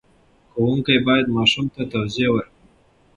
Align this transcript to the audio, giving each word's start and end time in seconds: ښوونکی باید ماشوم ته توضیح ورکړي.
ښوونکی 0.53 0.97
باید 1.07 1.33
ماشوم 1.37 1.65
ته 1.73 1.81
توضیح 1.93 2.27
ورکړي. 2.31 2.61